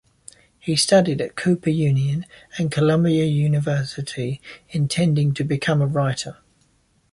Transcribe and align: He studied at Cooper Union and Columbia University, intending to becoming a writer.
He 0.57 0.75
studied 0.77 1.21
at 1.21 1.35
Cooper 1.35 1.69
Union 1.69 2.25
and 2.57 2.71
Columbia 2.71 3.23
University, 3.25 4.41
intending 4.69 5.31
to 5.35 5.43
becoming 5.43 5.89
a 5.89 5.91
writer. 5.91 6.37